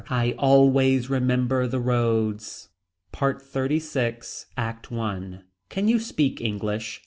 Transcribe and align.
I 0.09 0.31
always 0.31 1.11
remember 1.11 1.67
the 1.67 1.79
roads. 1.79 2.69
PART 3.11 3.37
XXXVI. 3.43 4.45
ACT 4.57 4.91
I. 4.91 5.41
Can 5.69 5.87
you 5.87 5.99
speak 5.99 6.41
English. 6.41 6.99